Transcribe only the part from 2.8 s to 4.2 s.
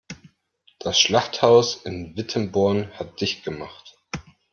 hat dicht gemacht.